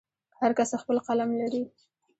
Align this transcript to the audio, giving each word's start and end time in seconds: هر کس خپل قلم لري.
هر 0.39 0.51
کس 0.57 0.69
خپل 0.81 0.97
قلم 1.07 1.29
لري. 1.39 1.63